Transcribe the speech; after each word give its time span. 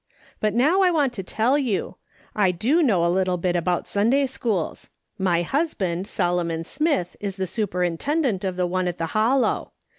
But 0.39 0.55
now 0.55 0.81
I 0.81 0.89
want 0.89 1.13
to 1.13 1.21
tell 1.21 1.59
you: 1.59 1.97
I 2.35 2.49
do 2.49 2.81
know 2.81 3.05
a 3.05 3.05
little 3.15 3.37
bit 3.37 3.55
about 3.55 3.85
Sunday 3.85 4.25
schools. 4.25 4.89
My 5.19 5.43
husband, 5.43 6.07
Solomon 6.07 6.63
Smith, 6.63 7.15
is 7.19 7.35
the 7.35 7.45
super 7.45 7.83
intendent 7.83 8.43
of 8.43 8.55
the 8.55 8.65
one 8.65 8.87
at 8.87 8.97
the 8.97 9.05
Hollow. 9.13 9.73